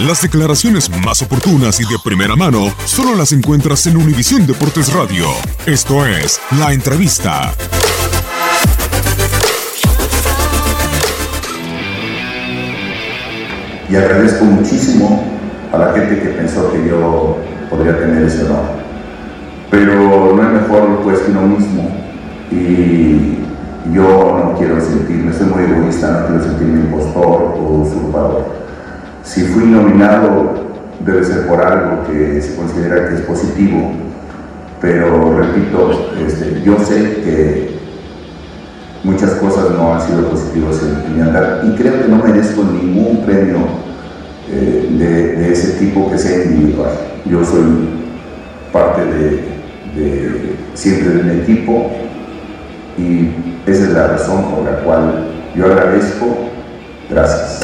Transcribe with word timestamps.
Las 0.00 0.22
declaraciones 0.22 0.90
más 1.04 1.22
oportunas 1.22 1.78
y 1.78 1.84
de 1.84 1.96
primera 2.02 2.34
mano 2.34 2.66
solo 2.84 3.14
las 3.14 3.30
encuentras 3.30 3.86
en 3.86 3.96
Univisión 3.96 4.44
Deportes 4.44 4.92
Radio. 4.92 5.26
Esto 5.66 6.04
es 6.04 6.40
La 6.58 6.72
Entrevista. 6.72 7.52
Y 13.88 13.94
agradezco 13.94 14.44
muchísimo 14.46 15.22
a 15.72 15.78
la 15.78 15.92
gente 15.92 16.20
que 16.20 16.28
pensó 16.30 16.72
que 16.72 16.88
yo 16.88 17.38
podría 17.70 17.96
tener 17.96 18.24
ese 18.24 18.46
honor. 18.46 18.64
Pero 19.70 20.34
no 20.34 20.42
es 20.42 20.62
mejor 20.62 21.02
pues 21.04 21.20
que 21.20 21.30
uno 21.30 21.42
mismo. 21.42 21.88
Y 22.50 23.38
yo 23.94 24.42
no 24.42 24.56
quiero 24.58 24.80
sentirme, 24.80 25.32
soy 25.32 25.46
muy 25.46 25.62
egoísta, 25.62 26.10
no 26.10 26.26
quiero 26.26 26.42
sentirme 26.42 26.80
impostor 26.80 27.54
o 27.56 27.86
usurpador 27.86 28.64
si 29.24 29.42
fui 29.42 29.64
nominado, 29.64 30.52
debe 31.00 31.24
ser 31.24 31.46
por 31.46 31.60
algo 31.60 32.04
que 32.06 32.40
se 32.40 32.54
considera 32.54 33.08
que 33.08 33.14
es 33.16 33.20
positivo, 33.22 33.92
pero 34.80 35.38
repito, 35.38 36.12
este, 36.24 36.62
yo 36.62 36.78
sé 36.78 36.94
que 37.24 37.74
muchas 39.02 39.32
cosas 39.32 39.70
no 39.70 39.94
han 39.94 40.00
sido 40.02 40.28
positivas 40.28 40.76
en, 40.82 41.16
mi 41.16 41.22
andar 41.22 41.62
y 41.64 41.74
creo 41.74 42.02
que 42.02 42.08
no 42.08 42.22
merezco 42.22 42.64
ningún 42.64 43.24
premio 43.24 43.58
eh, 44.50 44.88
de, 44.98 45.52
ese 45.52 45.78
tipo 45.78 46.10
que 46.10 46.18
sea 46.18 46.44
individual. 46.44 46.92
Yo 47.24 47.42
soy 47.44 47.88
parte 48.72 49.02
de, 49.04 49.54
siempre 50.74 51.08
de 51.14 51.20
un 51.22 51.30
equipo 51.40 51.90
y 52.98 53.30
esa 53.70 53.84
es 53.84 53.92
la 53.92 54.08
razón 54.08 54.44
por 54.50 54.64
la 54.64 54.78
cual 54.80 55.28
yo 55.56 55.64
agradezco. 55.66 56.26
Gracias. 57.08 57.63